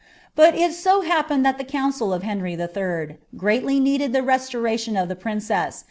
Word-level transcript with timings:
But 0.35 0.55
it 0.57 0.73
so 0.73 1.01
happened 1.01 1.45
that 1.45 1.59
the 1.59 1.63
council 1.63 2.11
of 2.11 2.23
Hr 2.23 2.25
nnr 2.25 2.75
lil 3.07 3.17
greatly 3.37 3.79
needed 3.79 4.13
the 4.13 4.21
resioniUon 4.21 4.99
of 4.99 5.09
tiie 5.09 5.15
princeas. 5.21 5.79